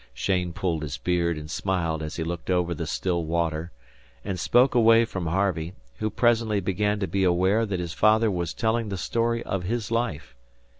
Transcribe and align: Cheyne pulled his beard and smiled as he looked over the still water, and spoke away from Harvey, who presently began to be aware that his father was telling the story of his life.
Cheyne 0.15 0.51
pulled 0.51 0.81
his 0.81 0.97
beard 0.97 1.37
and 1.37 1.47
smiled 1.47 2.01
as 2.01 2.15
he 2.15 2.23
looked 2.23 2.49
over 2.49 2.73
the 2.73 2.87
still 2.87 3.23
water, 3.23 3.71
and 4.25 4.39
spoke 4.39 4.73
away 4.73 5.05
from 5.05 5.27
Harvey, 5.27 5.73
who 5.99 6.09
presently 6.09 6.59
began 6.59 6.99
to 7.01 7.07
be 7.07 7.23
aware 7.23 7.67
that 7.67 7.79
his 7.79 7.93
father 7.93 8.31
was 8.31 8.51
telling 8.55 8.89
the 8.89 8.97
story 8.97 9.43
of 9.43 9.65
his 9.65 9.91
life. 9.91 10.35